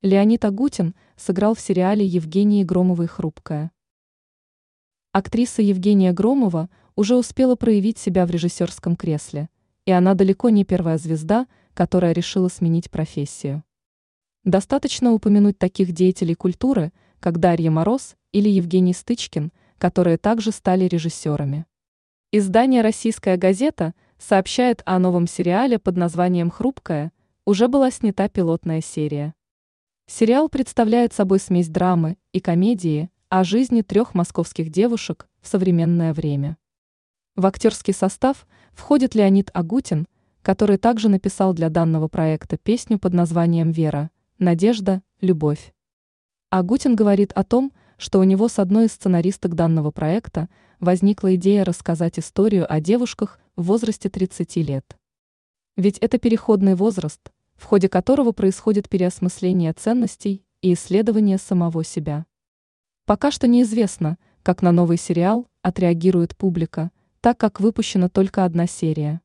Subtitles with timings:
[0.00, 3.72] Леонид Агутин сыграл в сериале Евгении Громовой «Хрупкая».
[5.10, 9.48] Актриса Евгения Громова уже успела проявить себя в режиссерском кресле,
[9.86, 13.64] и она далеко не первая звезда, которая решила сменить профессию.
[14.44, 21.66] Достаточно упомянуть таких деятелей культуры, как Дарья Мороз или Евгений Стычкин, которые также стали режиссерами.
[22.30, 27.10] Издание «Российская газета» сообщает о новом сериале под названием «Хрупкая»,
[27.44, 29.34] уже была снята пилотная серия.
[30.10, 36.56] Сериал представляет собой смесь драмы и комедии о жизни трех московских девушек в современное время.
[37.36, 40.08] В актерский состав входит Леонид Агутин,
[40.40, 45.74] который также написал для данного проекта песню под названием «Вера», «Надежда», «Любовь».
[46.48, 50.48] Агутин говорит о том, что у него с одной из сценаристок данного проекта
[50.80, 54.96] возникла идея рассказать историю о девушках в возрасте 30 лет.
[55.76, 62.24] Ведь это переходный возраст, в ходе которого происходит переосмысление ценностей и исследование самого себя.
[63.04, 69.20] Пока что неизвестно, как на новый сериал отреагирует публика– так как выпущена только одна серия.